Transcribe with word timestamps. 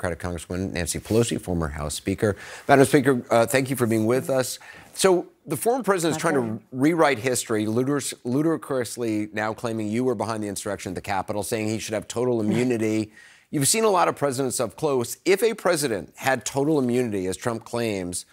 Democratic 0.00 0.18
Congresswoman 0.18 0.72
Nancy 0.72 0.98
Pelosi, 0.98 1.38
former 1.38 1.68
House 1.68 1.94
Speaker. 1.94 2.34
Madam 2.66 2.86
Speaker, 2.86 3.22
uh, 3.30 3.46
thank 3.46 3.68
you 3.68 3.76
for 3.76 3.86
being 3.86 4.06
with 4.06 4.30
us. 4.30 4.58
So, 4.94 5.26
the 5.46 5.56
former 5.56 5.82
president 5.82 6.16
is 6.16 6.20
trying 6.20 6.34
to 6.34 6.62
rewrite 6.72 7.18
history, 7.18 7.66
ludicrously 7.66 9.28
now 9.32 9.52
claiming 9.52 9.88
you 9.88 10.04
were 10.04 10.14
behind 10.14 10.42
the 10.42 10.48
insurrection 10.48 10.92
at 10.92 10.94
the 10.94 11.02
Capitol, 11.02 11.42
saying 11.42 11.68
he 11.68 11.78
should 11.78 11.94
have 11.94 12.08
total 12.08 12.40
immunity. 12.44 13.12
You've 13.50 13.68
seen 13.68 13.84
a 13.84 13.90
lot 13.90 14.08
of 14.08 14.16
presidents 14.16 14.58
up 14.58 14.76
close. 14.76 15.18
If 15.24 15.42
a 15.42 15.54
president 15.54 16.12
had 16.16 16.44
total 16.46 16.78
immunity, 16.78 17.26
as 17.26 17.36
Trump 17.36 17.64
claims, 17.64 18.24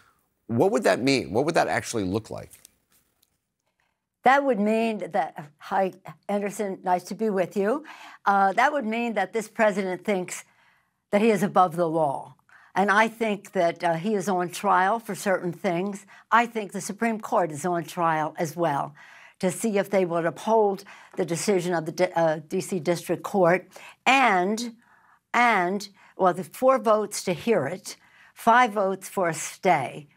what 0.46 0.72
would 0.72 0.84
that 0.84 1.02
mean? 1.02 1.34
What 1.34 1.46
would 1.46 1.56
that 1.56 1.68
actually 1.68 2.04
look 2.04 2.30
like? 2.30 2.52
That 4.24 4.44
would 4.44 4.60
mean 4.60 5.10
that, 5.12 5.50
hi, 5.58 5.94
Anderson, 6.30 6.80
nice 6.84 7.04
to 7.06 7.16
be 7.16 7.30
with 7.30 7.58
you. 7.58 7.84
Uh, 8.26 8.54
that 8.54 8.72
would 8.72 8.86
mean 8.86 9.14
that 9.16 9.34
this 9.34 9.48
president 9.48 10.06
thinks 10.06 10.44
that 11.12 11.22
he 11.22 11.30
is 11.30 11.44
above 11.44 11.76
the 11.76 11.88
law. 11.88 12.36
And 12.76 12.92
I 12.92 13.08
think 13.08 13.54
that 13.54 13.84
uh, 13.84 13.94
he 13.96 14.14
is 14.14 14.30
on 14.30 14.50
trial 14.50 15.00
for 15.00 15.16
certain 15.16 15.52
things. 15.52 16.06
I 16.32 16.46
think 16.46 16.72
the 16.72 16.82
Supreme 16.82 17.20
Court 17.20 17.52
is 17.52 17.66
on 17.66 17.84
trial 17.86 18.36
as 18.38 18.56
well 18.56 18.94
to 19.40 19.52
see 19.52 19.78
if 19.78 19.90
they 19.90 20.06
would 20.06 20.26
uphold 20.26 20.84
the 21.16 21.26
decision 21.26 21.74
of 21.74 21.86
the 21.86 21.92
D- 21.92 22.08
uh, 22.16 22.40
D.C. 22.48 22.80
District 22.80 23.24
Court 23.24 23.68
and, 24.06 24.76
and, 25.34 25.90
well, 26.18 26.34
the 26.34 26.44
four 26.44 26.80
votes 26.80 27.24
to 27.24 27.34
hear 27.34 27.68
it, 27.68 27.96
five 28.34 28.74
votes 28.74 29.08
for 29.10 29.30
a 29.30 29.34
stay 29.34 30.08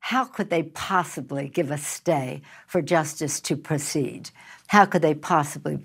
how 0.00 0.24
could 0.24 0.48
they 0.48 0.62
possibly 0.62 1.48
give 1.48 1.70
a 1.70 1.76
stay 1.76 2.40
for 2.66 2.80
justice 2.80 3.40
to 3.40 3.56
proceed? 3.56 4.30
How 4.68 4.86
could 4.86 5.02
they 5.02 5.14
possibly 5.14 5.84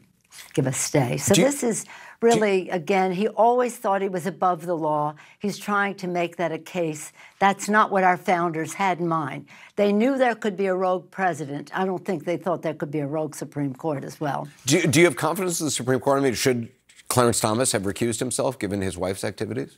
give 0.53 0.67
a 0.67 0.73
stay? 0.73 1.17
So 1.17 1.33
this 1.33 1.63
is 1.63 1.85
really, 2.21 2.69
again, 2.69 3.11
he 3.11 3.27
always 3.27 3.77
thought 3.77 4.01
he 4.01 4.09
was 4.09 4.25
above 4.25 4.65
the 4.65 4.75
law. 4.75 5.15
He's 5.39 5.57
trying 5.57 5.95
to 5.95 6.07
make 6.07 6.37
that 6.37 6.51
a 6.51 6.57
case. 6.57 7.11
That's 7.39 7.69
not 7.69 7.91
what 7.91 8.03
our 8.03 8.17
founders 8.17 8.73
had 8.73 8.99
in 8.99 9.07
mind. 9.07 9.47
They 9.75 9.91
knew 9.91 10.17
there 10.17 10.35
could 10.35 10.55
be 10.55 10.67
a 10.67 10.75
rogue 10.75 11.11
president. 11.11 11.71
I 11.77 11.85
don't 11.85 12.03
think 12.05 12.25
they 12.25 12.37
thought 12.37 12.61
there 12.61 12.73
could 12.73 12.91
be 12.91 12.99
a 12.99 13.07
rogue 13.07 13.35
Supreme 13.35 13.75
Court 13.75 14.03
as 14.03 14.19
well. 14.19 14.47
Do, 14.65 14.81
do 14.87 14.99
you 14.99 15.05
have 15.05 15.15
confidence 15.15 15.59
in 15.59 15.65
the 15.65 15.71
Supreme 15.71 15.99
Court? 15.99 16.19
I 16.19 16.23
mean, 16.23 16.33
should 16.33 16.69
Clarence 17.09 17.39
Thomas 17.39 17.73
have 17.73 17.83
recused 17.83 18.19
himself 18.19 18.57
given 18.57 18.81
his 18.81 18.97
wife's 18.97 19.23
activities? 19.23 19.77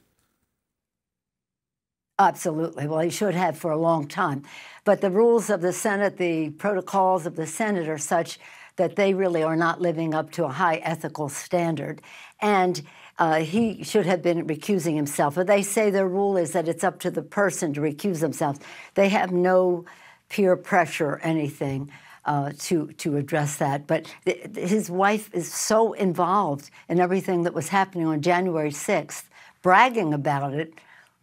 Absolutely. 2.18 2.88
Well, 2.88 3.02
he 3.02 3.10
should 3.10 3.36
have 3.36 3.58
for 3.58 3.72
a 3.72 3.78
long 3.78 4.08
time. 4.08 4.44
But 4.86 5.02
the 5.02 5.12
rules 5.12 5.50
of 5.50 5.62
the 5.62 5.74
Senate, 5.74 6.18
the 6.18 6.52
protocols 6.52 7.26
of 7.26 7.36
the 7.36 7.48
Senate 7.48 7.90
are 7.90 7.98
such 7.98 8.40
that 8.78 8.96
they 8.96 9.14
really 9.14 9.44
are 9.44 9.56
not 9.56 9.82
living 9.82 10.14
up 10.14 10.32
to 10.32 10.46
a 10.46 10.50
high 10.50 10.78
ethical 10.78 11.28
standard. 11.28 12.02
And 12.42 12.82
uh, 13.20 13.40
he 13.40 13.84
should 13.84 14.06
have 14.06 14.22
been 14.22 14.48
recusing 14.48 14.96
himself. 14.96 15.36
But 15.36 15.48
they 15.48 15.62
say 15.62 15.90
their 15.90 16.08
rule 16.08 16.38
is 16.38 16.52
that 16.54 16.70
it's 16.70 16.84
up 16.84 17.00
to 17.02 17.12
the 17.12 17.22
person 17.22 17.74
to 17.74 17.82
recuse 17.82 18.20
themselves. 18.22 18.60
They 18.94 19.10
have 19.10 19.32
no 19.32 19.86
peer 20.30 20.56
pressure 20.56 21.12
or 21.12 21.20
anything. 21.20 21.92
Uh, 22.28 22.52
to 22.58 22.88
to 22.94 23.18
address 23.18 23.58
that. 23.58 23.86
But 23.86 24.12
his 24.26 24.90
wife 24.90 25.30
is 25.32 25.54
so 25.54 25.94
involved 25.94 26.72
in 26.90 27.00
everything 27.00 27.44
that 27.44 27.54
was 27.54 27.68
happening 27.68 28.08
on 28.08 28.22
January 28.22 28.72
6th, 28.72 29.26
bragging 29.62 30.12
about 30.12 30.56
it 30.56 30.74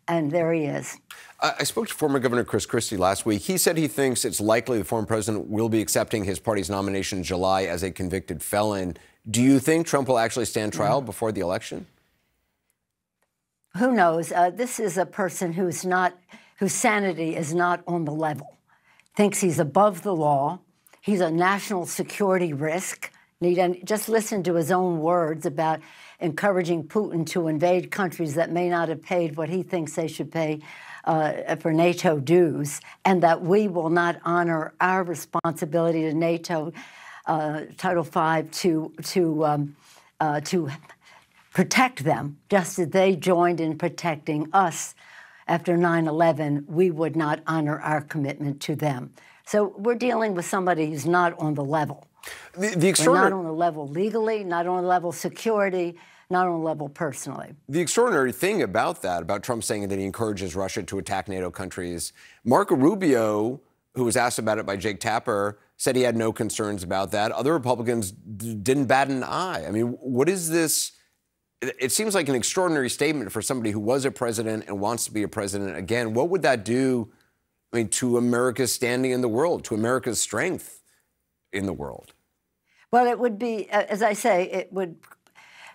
and 0.08 0.31
there 0.31 0.53
he 0.53 0.64
is. 0.64 0.98
I 1.41 1.64
spoke 1.64 1.89
to 1.89 1.95
former 1.95 2.20
Governor 2.20 2.45
Chris 2.45 2.67
Christie 2.67 2.97
last 2.97 3.27
week. 3.27 3.42
He 3.42 3.58
said 3.58 3.77
he 3.77 3.89
thinks 3.89 4.25
it's 4.25 4.41
likely 4.41 4.78
the 4.78 4.84
former 4.84 5.06
president 5.06 5.48
will 5.48 5.69
be 5.69 5.81
accepting 5.81 6.22
his 6.22 6.39
party's 6.39 6.70
nomination 6.70 7.19
in 7.19 7.25
July 7.25 7.64
as 7.64 7.83
a 7.83 7.91
convicted 7.91 8.42
felon. 8.42 8.97
Do 9.28 9.42
you 9.42 9.59
think 9.59 9.86
Trump 9.86 10.06
will 10.06 10.20
actually 10.20 10.44
stand 10.44 10.72
trial 10.72 11.03
mm. 11.03 11.06
before 11.06 11.33
the 11.33 11.41
election? 11.41 11.86
Who 13.77 13.92
knows? 13.92 14.31
Uh, 14.31 14.50
this 14.50 14.78
is 14.78 14.98
a 14.98 15.06
person 15.06 15.53
who's 15.55 15.84
not, 15.84 16.16
whose 16.59 16.75
sanity 16.75 17.34
is 17.34 17.55
not 17.55 17.83
on 17.89 18.05
the 18.05 18.12
level. 18.12 18.59
Thinks 19.16 19.41
he's 19.41 19.59
above 19.59 20.03
the 20.03 20.14
law. 20.14 20.61
He's 21.00 21.20
a 21.20 21.31
national 21.31 21.87
security 21.87 22.53
risk. 22.53 23.10
Just 23.84 24.08
listen 24.08 24.44
to 24.44 24.54
his 24.54 24.70
own 24.70 25.00
words 25.00 25.47
about 25.47 25.80
encouraging 26.20 26.84
Putin 26.84 27.26
to 27.26 27.48
invade 27.48 27.91
countries 27.91 28.36
that 28.36 28.53
may 28.53 28.69
not 28.69 28.88
have 28.88 29.03
paid 29.03 29.36
what 29.36 29.48
he 29.48 29.64
thinks 29.64 29.97
they 29.97 30.06
should 30.06 30.30
pay 30.30 30.60
uh, 31.04 31.56
for 31.56 31.72
NATO 31.72 32.20
dues, 32.20 32.81
and 33.04 33.20
that 33.25 33.42
we 33.42 33.66
will 33.66 33.91
not 33.91 34.20
honor 34.25 34.72
our 34.81 35.02
responsibility 35.02 36.02
to 36.02 36.14
NATO 36.14 36.72
uh, 37.26 37.62
Title 37.76 38.04
V 38.04 38.48
to 38.48 38.92
to 39.02 39.44
um, 39.44 39.76
uh, 40.20 40.41
to 40.42 40.70
protect 41.52 42.04
them, 42.04 42.38
just 42.48 42.78
as 42.78 42.88
they 42.88 43.16
joined 43.16 43.60
in 43.60 43.76
protecting 43.76 44.48
us 44.52 44.94
after 45.48 45.76
9/11. 45.76 46.66
We 46.69 46.92
would 46.92 47.16
not 47.16 47.41
honor 47.48 47.81
our 47.81 48.02
commitment 48.02 48.60
to 48.62 48.76
them. 48.76 49.12
So 49.44 49.75
we're 49.76 49.97
dealing 49.97 50.34
with 50.34 50.47
somebody 50.47 50.86
who's 50.86 51.06
not 51.06 51.36
on 51.41 51.54
the 51.54 51.64
level. 51.64 52.06
The, 52.55 52.69
the 52.71 52.88
extraordinary... 52.88 53.31
not 53.31 53.38
on 53.38 53.44
the 53.44 53.53
level 53.53 53.88
legally, 53.88 54.44
not 54.44 54.66
on 54.66 54.83
the 54.83 54.88
level 54.88 55.12
security, 55.12 55.97
not 56.31 56.47
on 56.47 56.55
a 56.55 56.62
level 56.62 56.88
personally. 56.88 57.55
The 57.69 57.81
extraordinary 57.81 58.33
thing 58.33 58.62
about 58.62 59.03
that, 59.03 59.22
about 59.22 59.43
Trump 59.43 59.65
saying 59.65 59.88
that 59.88 59.99
he 59.99 60.05
encourages 60.05 60.56
Russia 60.56 60.82
to 60.82 60.99
attack 60.99 61.28
NATO 61.28 61.50
countries, 61.50 62.12
Marco 62.44 62.75
Rubio, 62.75 63.61
who 63.94 64.05
was 64.05 64.16
asked 64.16 64.38
about 64.38 64.59
it 64.59 64.66
by 64.66 64.77
Jake 64.77 65.00
Tapper, 65.00 65.59
said 65.77 65.97
he 65.97 66.03
had 66.03 66.16
no 66.16 66.32
concerns 66.32 66.82
about 66.82 67.11
that. 67.11 67.32
Other 67.32 67.53
Republicans 67.53 68.12
d- 68.12 68.55
didn't 68.55 68.87
bat 68.87 69.09
an 69.09 69.22
eye. 69.22 69.66
I 69.66 69.71
mean, 69.71 69.88
what 70.00 70.28
is 70.28 70.49
this? 70.49 70.93
It 71.61 71.93
seems 71.93 72.15
like 72.15 72.28
an 72.28 72.34
extraordinary 72.34 72.88
statement 72.88 73.31
for 73.31 73.43
somebody 73.43 73.71
who 73.71 73.81
was 73.81 74.05
a 74.05 74.11
president 74.11 74.65
and 74.66 74.81
wants 74.81 75.05
to 75.05 75.12
be 75.12 75.22
a 75.22 75.28
president 75.28 75.77
again. 75.77 76.15
What 76.15 76.28
would 76.31 76.43
that 76.43 76.65
do, 76.65 77.12
I 77.72 77.77
mean, 77.77 77.88
to 77.88 78.16
America's 78.16 78.72
standing 78.72 79.11
in 79.11 79.21
the 79.21 79.28
world, 79.28 79.65
to 79.65 79.75
America's 79.75 80.21
strength 80.21 80.81
in 81.52 81.66
the 81.66 81.72
world? 81.72 82.12
Well, 82.90 83.06
it 83.06 83.18
would 83.18 83.38
be, 83.38 83.70
as 83.70 84.02
I 84.02 84.12
say, 84.12 84.50
it 84.50 84.72
would 84.72 84.96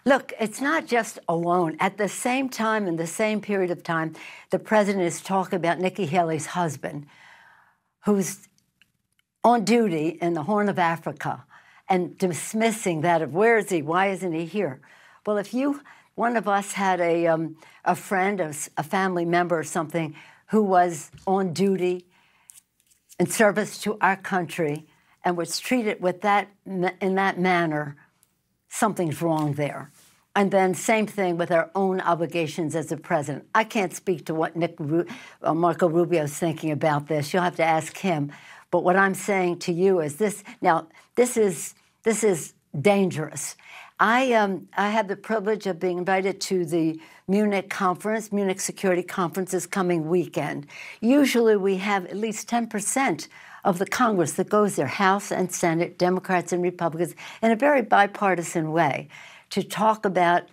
Look, 0.08 0.32
it's 0.40 0.62
not 0.62 0.88
just 0.88 1.20
alone. 1.28 1.76
At 1.82 1.98
the 1.98 2.08
same 2.08 2.48
time, 2.48 2.88
in 2.88 2.96
the 2.96 3.06
same 3.06 3.42
period 3.42 3.72
of 3.72 3.84
time, 3.84 4.16
the 4.52 4.58
president 4.58 5.04
is 5.04 5.20
talking 5.20 5.58
about 5.58 5.80
Nikki 5.80 6.06
Haley's 6.06 6.46
husband, 6.46 7.08
who's 8.06 8.48
on 9.44 9.66
duty 9.66 10.18
in 10.22 10.32
the 10.32 10.44
Horn 10.44 10.70
of 10.70 10.80
Africa, 10.80 11.44
and 11.90 12.18
dismissing 12.18 13.02
that 13.02 13.22
of 13.22 13.34
where 13.34 13.58
is 13.58 13.70
he? 13.70 13.82
Why 13.82 14.08
isn't 14.08 14.32
he 14.32 14.46
here? 14.46 14.80
Well, 15.26 15.36
if 15.36 15.54
you, 15.54 15.82
one 16.16 16.38
of 16.38 16.48
us 16.48 16.72
had 16.72 17.02
a, 17.02 17.28
um, 17.28 17.58
a 17.84 17.94
friend, 17.94 18.40
a, 18.40 18.54
a 18.78 18.84
family 18.84 19.26
member 19.26 19.60
or 19.60 19.66
something, 19.66 20.16
who 20.52 20.64
was 20.64 21.12
on 21.28 21.52
duty 21.52 22.06
in 23.20 23.26
service 23.26 23.78
to 23.80 23.98
our 24.00 24.16
country 24.16 24.88
and 25.28 25.36
was 25.36 25.60
treated 25.60 26.00
with 26.00 26.22
that 26.22 26.48
in 26.66 27.16
that 27.16 27.38
manner, 27.38 27.98
something's 28.70 29.22
wrong 29.22 29.52
there. 29.56 29.92
And 30.38 30.52
then 30.52 30.74
same 30.74 31.06
thing 31.06 31.36
with 31.36 31.52
our 31.52 31.70
own 31.76 32.00
obligations 32.00 32.78
as 32.78 32.94
a 32.94 32.98
president. 32.98 33.46
I 33.54 33.66
can't 33.66 33.94
speak 33.94 34.26
to 34.28 34.34
what 34.34 34.56
Nick 34.56 34.76
Ru- 34.80 35.06
uh, 35.44 35.54
Marco 35.54 35.90
Rubio 35.90 36.24
is 36.24 36.34
thinking 36.34 36.72
about 36.72 37.08
this. 37.10 37.34
You'll 37.34 37.44
have 37.44 37.58
to 37.58 37.64
ask 37.66 37.98
him. 37.98 38.32
But 38.72 38.86
what 38.86 38.96
I'm 38.96 39.14
saying 39.14 39.60
to 39.60 39.74
you 39.74 40.00
is 40.00 40.16
this. 40.16 40.46
Now, 40.62 40.88
this 41.16 41.36
is 41.36 41.76
this 42.04 42.24
is 42.24 42.54
dangerous. 42.80 43.58
I 44.00 44.32
um, 44.32 44.70
I 44.78 44.92
have 44.92 45.10
the 45.10 45.18
privilege 45.18 45.68
of 45.68 45.78
being 45.78 45.98
invited 45.98 46.40
to 46.42 46.64
the 46.64 47.02
Munich 47.28 47.70
conference. 47.70 48.32
Munich 48.32 48.62
Security 48.62 49.04
Conference 49.04 49.54
is 49.54 49.68
coming 49.68 50.08
weekend. 50.08 50.68
Usually, 51.02 51.58
we 51.58 51.78
have 51.78 52.06
at 52.06 52.16
least 52.16 52.48
10 52.48 52.68
percent 52.68 53.28
of 53.68 53.80
the 53.80 53.86
Congress 53.86 54.32
that 54.34 54.48
goes 54.48 54.78
there, 54.78 54.88
House 54.88 55.30
and 55.30 55.52
Senate, 55.52 55.98
Democrats 55.98 56.54
and 56.54 56.64
Republicans, 56.64 57.14
in 57.42 57.52
a 57.52 57.56
very 57.56 57.82
bipartisan 57.82 58.72
way 58.72 59.10
to 59.50 59.62
talk 59.62 60.06
about 60.06 60.44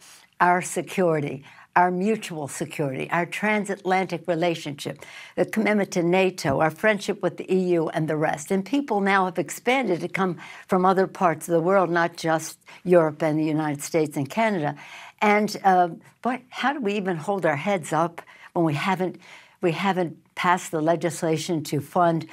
our 0.41 0.61
security, 0.61 1.45
our 1.77 1.93
mutual 1.93 2.49
security, 2.49 3.09
our 3.13 3.25
transatlantic 3.25 4.27
relationship, 4.27 5.07
the 5.37 5.45
commitment 5.45 5.93
to 5.93 6.03
NATO, 6.03 6.61
our 6.61 6.73
friendship 6.73 7.23
with 7.23 7.37
the 7.37 7.45
EU, 7.55 7.87
and 7.87 8.09
the 8.09 8.17
rest. 8.17 8.51
And 8.51 8.67
people 8.67 9.01
now 9.01 9.27
have 9.27 9.39
expanded 9.39 10.01
to 10.01 10.09
come 10.09 10.37
from 10.67 10.85
other 10.85 11.07
parts 11.07 11.49
of 11.49 11.53
the 11.53 11.61
world, 11.61 11.91
not 11.91 12.17
just 12.17 12.59
Europe 12.83 13.23
and 13.23 13.39
the 13.39 13.45
United 13.45 13.81
States 13.81 14.17
and 14.17 14.29
Canada. 14.29 14.75
And 15.23 15.57
uh, 15.63 15.91
but 16.21 16.41
how 16.49 16.73
do 16.73 16.81
we 16.81 16.95
even 16.95 17.17
hold 17.17 17.47
our 17.47 17.57
heads 17.57 17.93
up 17.93 18.23
when 18.55 18.65
we 18.65 18.75
haven't 18.75 19.21
we 19.61 19.71
haven't 19.71 20.19
passed 20.35 20.73
the 20.73 20.83
legislation 20.83 21.63
to 21.63 21.81
fund 21.81 22.27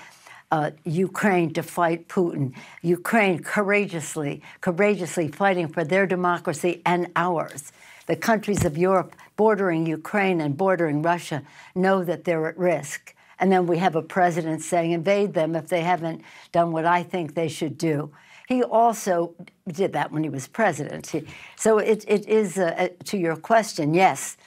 uh, 0.51 0.71
Ukraine 0.83 1.53
to 1.53 1.63
fight 1.63 2.07
Putin. 2.07 2.53
Ukraine 2.81 3.39
courageously, 3.39 4.41
courageously 4.59 5.29
fighting 5.29 5.67
for 5.67 5.83
their 5.83 6.05
democracy 6.05 6.81
and 6.85 7.07
ours. 7.15 7.71
The 8.07 8.15
countries 8.15 8.65
of 8.65 8.77
Europe 8.77 9.15
bordering 9.37 9.85
Ukraine 9.85 10.41
and 10.41 10.57
bordering 10.57 11.01
Russia 11.01 11.43
know 11.73 12.03
that 12.03 12.25
they're 12.25 12.47
at 12.47 12.57
risk. 12.57 13.15
And 13.39 13.51
then 13.51 13.65
we 13.65 13.77
have 13.77 13.95
a 13.95 14.01
president 14.01 14.61
saying, 14.61 14.91
invade 14.91 15.33
them 15.33 15.55
if 15.55 15.67
they 15.67 15.81
haven't 15.81 16.21
done 16.51 16.71
what 16.71 16.85
I 16.85 17.01
think 17.01 17.33
they 17.33 17.47
should 17.47 17.77
do. 17.77 18.11
He 18.47 18.61
also 18.61 19.33
did 19.67 19.93
that 19.93 20.11
when 20.11 20.23
he 20.23 20.29
was 20.29 20.47
president. 20.47 21.11
So 21.55 21.77
it, 21.79 22.03
it 22.07 22.27
is, 22.27 22.55
to 22.55 23.17
your 23.17 23.37
question, 23.37 23.93
yes, 23.93 24.37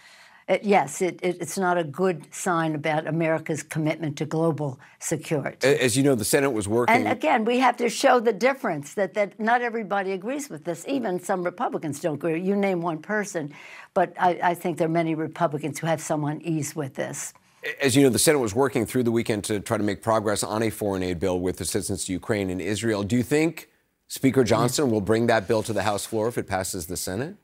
It, 0.46 0.62
yes, 0.62 1.00
it, 1.00 1.20
it, 1.22 1.38
it's 1.40 1.56
not 1.56 1.78
a 1.78 1.84
good 1.84 2.32
sign 2.34 2.74
about 2.74 3.06
America's 3.06 3.62
commitment 3.62 4.18
to 4.18 4.26
global 4.26 4.78
security. 4.98 5.66
As 5.66 5.96
you 5.96 6.02
know, 6.02 6.14
the 6.14 6.24
Senate 6.24 6.50
was 6.50 6.68
working. 6.68 6.94
And 6.94 7.08
again, 7.08 7.46
we 7.46 7.58
have 7.60 7.78
to 7.78 7.88
show 7.88 8.20
the 8.20 8.32
difference 8.32 8.92
that, 8.94 9.14
that 9.14 9.40
not 9.40 9.62
everybody 9.62 10.12
agrees 10.12 10.50
with 10.50 10.64
this. 10.64 10.84
Even 10.86 11.18
some 11.18 11.44
Republicans 11.44 11.98
don't 11.98 12.14
agree. 12.14 12.42
You 12.42 12.56
name 12.56 12.82
one 12.82 13.00
person, 13.00 13.54
but 13.94 14.12
I, 14.20 14.38
I 14.42 14.54
think 14.54 14.76
there 14.76 14.86
are 14.86 14.90
many 14.90 15.14
Republicans 15.14 15.78
who 15.78 15.86
have 15.86 16.02
some 16.02 16.24
unease 16.24 16.76
with 16.76 16.94
this. 16.94 17.32
As 17.80 17.96
you 17.96 18.02
know, 18.02 18.10
the 18.10 18.18
Senate 18.18 18.40
was 18.40 18.54
working 18.54 18.84
through 18.84 19.04
the 19.04 19.12
weekend 19.12 19.44
to 19.44 19.60
try 19.60 19.78
to 19.78 19.82
make 19.82 20.02
progress 20.02 20.42
on 20.42 20.62
a 20.62 20.68
foreign 20.68 21.02
aid 21.02 21.20
bill 21.20 21.40
with 21.40 21.62
assistance 21.62 22.04
to 22.04 22.12
Ukraine 22.12 22.50
and 22.50 22.60
Israel. 22.60 23.02
Do 23.02 23.16
you 23.16 23.22
think 23.22 23.70
Speaker 24.08 24.42
mm. 24.42 24.46
Johnson 24.46 24.90
will 24.90 25.00
bring 25.00 25.26
that 25.28 25.48
bill 25.48 25.62
to 25.62 25.72
the 25.72 25.84
House 25.84 26.04
floor 26.04 26.28
if 26.28 26.36
it 26.36 26.46
passes 26.46 26.84
the 26.86 26.98
Senate? 26.98 27.36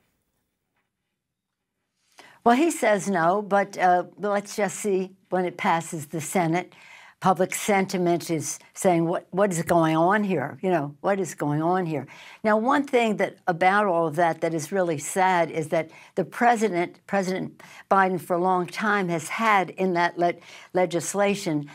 Well, 2.42 2.56
he 2.56 2.70
says 2.70 3.08
no, 3.08 3.42
but 3.42 3.76
uh, 3.76 4.04
let's 4.18 4.56
just 4.56 4.76
see 4.76 5.12
when 5.28 5.44
it 5.44 5.58
passes 5.58 6.06
the 6.06 6.20
Senate. 6.20 6.72
Public 7.20 7.54
sentiment 7.54 8.30
is 8.30 8.58
saying, 8.72 9.04
what, 9.04 9.26
what 9.30 9.52
is 9.52 9.62
going 9.62 9.94
on 9.94 10.24
here? 10.24 10.58
You 10.62 10.70
know, 10.70 10.96
what 11.02 11.20
is 11.20 11.34
going 11.34 11.60
on 11.60 11.84
here? 11.84 12.06
Now, 12.42 12.56
one 12.56 12.84
thing 12.84 13.18
that 13.18 13.36
about 13.46 13.86
all 13.86 14.06
of 14.06 14.16
that 14.16 14.40
that 14.40 14.54
is 14.54 14.72
really 14.72 14.96
sad 14.96 15.50
is 15.50 15.68
that 15.68 15.90
the 16.14 16.24
president, 16.24 16.98
President 17.06 17.62
Biden, 17.90 18.18
for 18.18 18.36
a 18.36 18.42
long 18.42 18.66
time 18.66 19.10
has 19.10 19.28
had 19.28 19.68
in 19.68 19.92
that 19.92 20.16
le- 20.16 20.32
legislation 20.72 21.68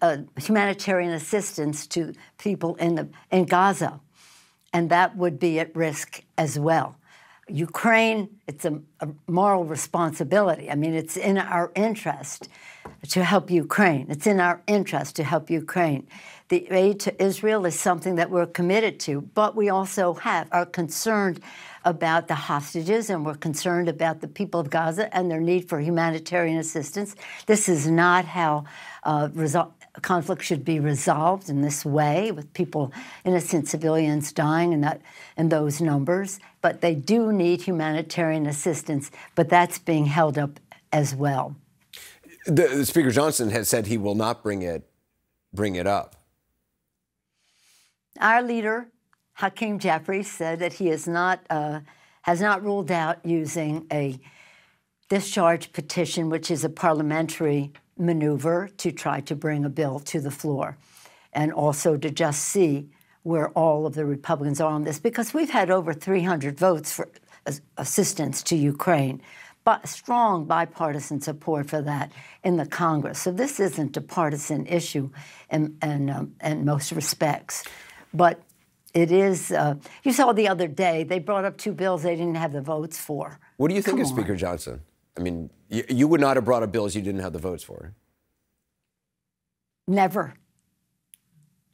uh, 0.00 0.18
humanitarian 0.40 1.12
assistance 1.12 1.86
to 1.88 2.14
people 2.38 2.74
in, 2.76 2.94
the, 2.94 3.08
in 3.30 3.44
Gaza, 3.44 4.00
and 4.72 4.88
that 4.90 5.14
would 5.14 5.38
be 5.38 5.60
at 5.60 5.76
risk 5.76 6.24
as 6.38 6.58
well. 6.58 6.96
Ukraine, 7.48 8.28
it's 8.48 8.64
a, 8.64 8.80
a, 9.00 9.08
moral 9.28 9.64
responsibility. 9.64 10.68
I 10.70 10.74
mean, 10.74 10.94
it's 10.94 11.16
in 11.16 11.38
our 11.38 11.70
interest 11.76 12.48
to 13.08 13.22
help 13.22 13.50
Ukraine. 13.50 14.06
It's 14.08 14.26
in 14.26 14.40
our 14.40 14.62
interest 14.66 15.16
to 15.16 15.24
help 15.24 15.48
Ukraine. 15.48 16.08
The 16.48 16.66
aid 16.70 17.00
to 17.00 17.22
Israel 17.22 17.64
is 17.66 17.78
something 17.78 18.16
that 18.16 18.30
we're 18.30 18.46
committed 18.46 18.98
to, 19.00 19.20
but 19.20 19.54
we 19.54 19.68
also 19.68 20.14
have 20.14 20.48
are 20.50 20.66
concerned 20.66 21.40
about 21.84 22.26
the 22.26 22.34
hostages 22.34 23.10
and 23.10 23.24
we're 23.24 23.34
concerned 23.34 23.88
about 23.88 24.20
the 24.20 24.28
people 24.28 24.58
of 24.58 24.70
Gaza 24.70 25.14
and 25.16 25.30
their 25.30 25.40
need 25.40 25.68
for 25.68 25.78
humanitarian 25.80 26.58
assistance. 26.58 27.14
This 27.46 27.68
is 27.68 27.88
not 27.88 28.24
how 28.24 28.64
uh, 29.04 29.28
conflict 30.02 30.42
should 30.42 30.64
be 30.64 30.80
resolved 30.80 31.48
in 31.48 31.62
this 31.62 31.84
way, 31.84 32.32
with 32.32 32.52
people, 32.52 32.92
innocent 33.24 33.68
civilians 33.68 34.32
dying 34.32 34.72
in 34.72 34.80
that 34.82 35.00
in 35.36 35.48
those 35.48 35.80
numbers. 35.80 36.38
But 36.66 36.80
they 36.80 36.96
do 36.96 37.32
need 37.32 37.62
humanitarian 37.62 38.44
assistance, 38.44 39.12
but 39.36 39.48
that's 39.48 39.78
being 39.78 40.06
held 40.06 40.36
up 40.36 40.58
as 40.92 41.14
well. 41.14 41.54
The, 42.44 42.84
Speaker 42.84 43.12
Johnson 43.12 43.50
has 43.50 43.68
said 43.68 43.86
he 43.86 43.96
will 43.96 44.16
not 44.16 44.42
bring 44.42 44.62
it 44.62 44.84
bring 45.54 45.76
it 45.76 45.86
up. 45.86 46.16
Our 48.18 48.42
leader, 48.42 48.88
Hakeem 49.34 49.78
Jeffries, 49.78 50.28
said 50.28 50.58
that 50.58 50.72
he 50.72 50.90
is 50.90 51.06
not 51.06 51.46
uh, 51.50 51.82
has 52.22 52.40
not 52.40 52.64
ruled 52.64 52.90
out 52.90 53.24
using 53.24 53.86
a 53.92 54.18
discharge 55.08 55.72
petition, 55.72 56.30
which 56.30 56.50
is 56.50 56.64
a 56.64 56.68
parliamentary 56.68 57.72
maneuver 57.96 58.70
to 58.78 58.90
try 58.90 59.20
to 59.20 59.36
bring 59.36 59.64
a 59.64 59.70
bill 59.70 60.00
to 60.00 60.20
the 60.20 60.32
floor 60.32 60.76
and 61.32 61.52
also 61.52 61.96
to 61.96 62.10
just 62.10 62.42
see 62.42 62.90
where 63.26 63.48
all 63.58 63.86
of 63.86 63.94
the 63.96 64.06
Republicans 64.06 64.60
are 64.60 64.70
on 64.70 64.84
this 64.84 65.00
because 65.00 65.34
we've 65.34 65.50
had 65.50 65.68
over 65.68 65.92
300 65.92 66.56
votes 66.56 66.92
for 66.92 67.08
assistance 67.76 68.40
to 68.40 68.54
Ukraine, 68.54 69.20
but 69.64 69.88
strong 69.88 70.44
bipartisan 70.44 71.20
support 71.20 71.68
for 71.68 71.82
that 71.82 72.12
in 72.44 72.56
the 72.56 72.66
Congress. 72.66 73.18
So 73.18 73.32
this 73.32 73.58
isn't 73.58 73.96
a 73.96 74.00
partisan 74.00 74.64
issue 74.66 75.10
in, 75.50 75.76
in, 75.82 76.08
um, 76.08 76.36
in 76.40 76.64
most 76.64 76.92
respects. 76.92 77.64
But 78.14 78.40
it 78.94 79.10
is, 79.10 79.50
uh, 79.50 79.74
you 80.04 80.12
saw 80.12 80.32
the 80.32 80.46
other 80.46 80.68
day, 80.68 81.02
they 81.02 81.18
brought 81.18 81.44
up 81.44 81.56
two 81.58 81.72
bills 81.72 82.04
they 82.04 82.14
didn't 82.14 82.36
have 82.36 82.52
the 82.52 82.62
votes 82.62 82.96
for. 82.96 83.40
What 83.56 83.70
do 83.70 83.74
you 83.74 83.82
think 83.82 83.96
Come 83.96 84.02
of 84.02 84.06
Speaker 84.06 84.32
on. 84.34 84.38
Johnson? 84.38 84.82
I 85.16 85.20
mean, 85.20 85.50
you, 85.68 85.82
you 85.88 86.06
would 86.06 86.20
not 86.20 86.36
have 86.36 86.44
brought 86.44 86.62
up 86.62 86.70
bills 86.70 86.94
you 86.94 87.02
didn't 87.02 87.22
have 87.22 87.32
the 87.32 87.40
votes 87.40 87.64
for. 87.64 87.92
Never. 89.88 90.34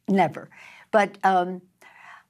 Never. 0.08 0.48
But 0.93 1.19
um, 1.25 1.62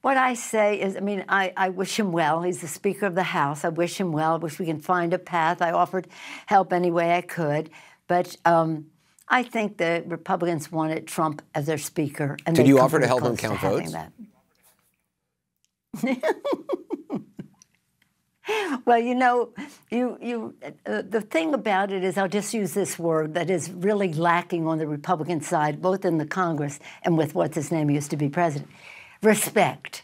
what 0.00 0.16
I 0.16 0.32
say 0.34 0.80
is, 0.80 0.96
I 0.96 1.00
mean, 1.00 1.24
I, 1.28 1.52
I, 1.56 1.68
wish 1.68 1.98
him 1.98 2.12
well. 2.12 2.42
He's 2.42 2.60
the 2.60 2.68
Speaker 2.68 3.06
of 3.06 3.14
the 3.14 3.22
House. 3.22 3.64
I 3.64 3.68
wish 3.68 4.00
him 4.00 4.12
well. 4.12 4.34
I 4.34 4.36
wish 4.38 4.58
we 4.58 4.66
can 4.66 4.80
find 4.80 5.12
a 5.12 5.18
path. 5.18 5.60
I 5.60 5.72
offered 5.72 6.08
help 6.46 6.72
any 6.72 6.90
way 6.90 7.14
I 7.14 7.20
could. 7.20 7.68
But 8.08 8.36
um, 8.44 8.86
I 9.28 9.42
think 9.42 9.76
the 9.76 10.02
Republicans 10.06 10.72
wanted 10.72 11.06
Trump 11.06 11.42
as 11.54 11.66
their 11.66 11.78
Speaker. 11.78 12.36
And 12.46 12.56
Did 12.56 12.66
you 12.66 12.80
offer 12.80 12.98
to 12.98 13.06
help 13.06 13.22
him 13.22 13.36
count 13.36 13.60
votes? 13.60 13.94
well, 18.86 18.98
you 18.98 19.14
know, 19.14 19.50
you 19.92 20.18
you 20.20 20.54
uh, 20.86 21.02
the 21.02 21.20
thing 21.20 21.54
about 21.54 21.92
it 21.92 22.02
is, 22.02 22.16
I'll 22.16 22.28
just 22.28 22.54
use 22.54 22.72
this 22.72 22.98
word 22.98 23.34
that 23.34 23.50
is 23.50 23.70
really 23.70 24.12
lacking 24.12 24.66
on 24.66 24.78
the 24.78 24.86
Republican 24.86 25.40
side, 25.40 25.82
both 25.82 26.04
in 26.04 26.18
the 26.18 26.26
Congress 26.26 26.80
and 27.02 27.18
with 27.18 27.34
what's 27.34 27.56
his 27.56 27.70
name 27.70 27.90
used 27.90 28.10
to 28.10 28.16
be 28.16 28.28
president. 28.28 28.70
Respect, 29.22 30.02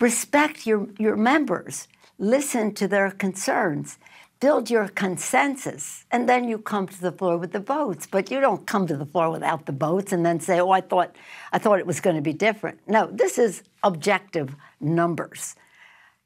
respect 0.00 0.66
your 0.66 0.88
your 0.98 1.16
members. 1.16 1.88
Listen 2.18 2.74
to 2.74 2.88
their 2.88 3.10
concerns. 3.10 3.98
Build 4.40 4.70
your 4.70 4.88
consensus, 4.88 6.04
and 6.10 6.28
then 6.28 6.48
you 6.48 6.58
come 6.58 6.88
to 6.88 7.00
the 7.00 7.12
floor 7.12 7.38
with 7.38 7.52
the 7.52 7.60
votes. 7.60 8.08
But 8.10 8.28
you 8.28 8.40
don't 8.40 8.66
come 8.66 8.88
to 8.88 8.96
the 8.96 9.06
floor 9.06 9.30
without 9.30 9.66
the 9.66 9.72
votes 9.72 10.12
and 10.12 10.26
then 10.26 10.40
say, 10.40 10.58
"Oh, 10.58 10.70
I 10.70 10.80
thought, 10.80 11.14
I 11.52 11.58
thought 11.58 11.78
it 11.78 11.86
was 11.86 12.00
going 12.00 12.16
to 12.16 12.22
be 12.22 12.32
different." 12.32 12.80
No, 12.88 13.06
this 13.06 13.38
is 13.38 13.62
objective 13.84 14.56
numbers 14.80 15.54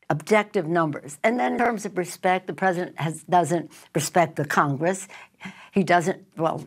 objective 0.09 0.67
numbers. 0.67 1.19
And 1.23 1.39
then 1.39 1.53
in 1.53 1.59
terms 1.59 1.85
of 1.85 1.99
respect, 1.99 2.47
the 2.47 2.53
president 2.53 2.99
has, 2.99 3.23
doesn't 3.25 3.71
respect 3.95 4.37
the 4.37 4.45
Congress. 4.45 5.09
He 5.73 5.83
doesn't, 5.83 6.25
well, 6.37 6.67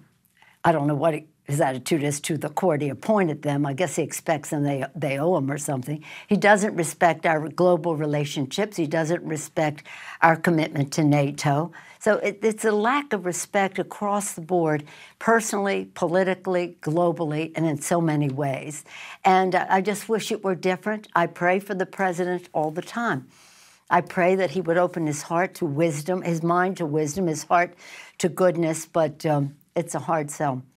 I 0.64 0.72
don't 0.72 0.88
know 0.88 0.96
what 0.96 1.14
he, 1.14 1.28
his 1.50 1.62
attitude 1.62 2.04
is 2.04 2.22
to 2.22 2.38
the 2.38 2.50
court. 2.50 2.80
He 2.80 2.90
appointed 2.90 3.42
them. 3.42 3.66
I 3.66 3.74
guess 3.74 3.96
he 3.96 4.04
expects 4.04 4.52
them 4.52 4.64
they, 4.64 4.86
they 4.96 5.18
owe 5.18 5.36
him 5.36 5.50
or 5.50 5.58
something. 5.58 6.04
He 6.28 6.38
doesn't 6.38 6.76
respect 6.76 7.26
our 7.26 7.50
global 7.50 7.96
relationships. 7.96 8.78
He 8.78 8.86
doesn't 8.86 9.24
respect 9.24 9.84
our 10.22 10.36
commitment 10.36 10.94
to 10.94 11.04
NATO. 11.04 11.72
So 11.98 12.18
it, 12.18 12.40
it's 12.44 12.66
a 12.66 12.72
lack 12.72 13.14
of 13.14 13.26
respect 13.26 13.80
across 13.80 14.34
the 14.34 14.42
board, 14.42 14.84
personally, 15.18 15.90
politically, 15.96 16.78
globally, 16.82 17.52
and 17.56 17.66
in 17.66 17.82
so 17.82 18.00
many 18.00 18.30
ways. 18.30 18.86
And 19.26 19.56
I 19.56 19.82
just 19.82 20.08
wish 20.08 20.32
it 20.32 20.44
were 20.44 20.54
different. 20.54 21.08
I 21.16 21.26
pray 21.26 21.60
for 21.60 21.74
the 21.74 21.88
president 21.88 22.48
all 22.54 22.70
the 22.70 22.84
time. 22.84 23.28
I 23.90 24.02
pray 24.02 24.36
that 24.36 24.52
he 24.52 24.62
would 24.62 24.78
open 24.78 25.08
his 25.08 25.24
heart 25.24 25.56
to 25.56 25.66
wisdom, 25.66 26.22
his 26.22 26.44
mind 26.44 26.78
to 26.78 26.86
wisdom, 26.86 27.26
his 27.26 27.44
heart 27.46 27.74
to 28.20 28.30
goodness, 28.30 28.86
but 28.86 29.26
um, 29.26 29.56
it's 29.76 29.96
a 29.96 30.00
hard 30.00 30.30
sell. 30.30 30.62